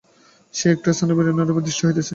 সেই 0.53 0.71
একই 0.73 0.91
স্থাণু 0.95 1.13
বিভিন্নরূপে 1.19 1.61
দৃষ্ট 1.65 1.81
হইতেছে। 1.85 2.09